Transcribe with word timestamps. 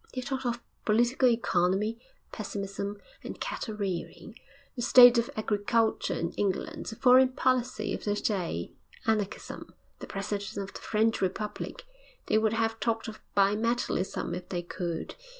They 0.15 0.21
talked 0.21 0.47
of 0.47 0.63
political 0.83 1.29
economy 1.29 1.91
and 1.99 2.31
pessimism 2.31 2.99
and 3.23 3.39
cattle 3.39 3.75
rearing, 3.75 4.33
the 4.75 4.81
state 4.81 5.19
of 5.19 5.29
agriculture 5.37 6.15
in 6.15 6.31
England, 6.31 6.87
the 6.87 6.95
foreign 6.95 7.29
policy 7.33 7.93
of 7.93 8.03
the 8.05 8.15
day, 8.15 8.71
Anarchism, 9.05 9.75
the 9.99 10.07
President 10.07 10.57
of 10.57 10.73
the 10.73 10.81
French 10.81 11.21
Republic. 11.21 11.85
They 12.25 12.39
would 12.39 12.53
have 12.53 12.79
talked 12.79 13.07
of 13.07 13.19
bi 13.35 13.55
metallism 13.55 14.33
if 14.35 14.49
they 14.49 14.63
could. 14.63 15.13